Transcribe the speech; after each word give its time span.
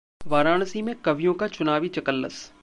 वाराणसी 0.27 0.81
में 0.81 0.93
कवियों 0.95 1.33
का 1.33 1.47
चुनावी 1.47 1.89
चकल्लस 1.89 2.51